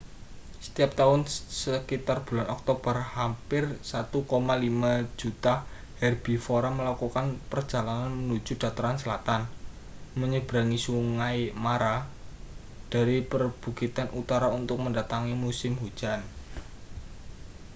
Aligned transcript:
setiap 0.65 0.91
tahun 0.99 1.21
sekitar 1.61 2.17
bulan 2.27 2.47
oktober 2.55 2.97
hampir 3.15 3.63
1,5 3.85 4.33
juta 5.21 5.53
herbivora 6.01 6.69
melakukan 6.79 7.25
perjalanan 7.51 8.09
menuju 8.19 8.53
dataran 8.63 8.97
selatan 9.03 9.41
menyeberangi 10.19 10.79
sungai 10.87 11.39
mara 11.65 11.97
dari 12.93 13.17
perbukitan 13.31 14.07
utara 14.21 14.47
untuk 14.59 14.77
mendatangi 14.85 15.33
musim 15.45 15.73
hujan 15.81 16.21